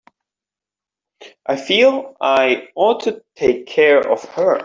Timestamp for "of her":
4.09-4.57